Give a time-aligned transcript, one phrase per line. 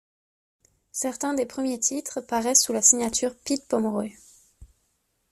[0.93, 4.09] Certains des premiers titres paraissent sous la signature Pete Pomeroy.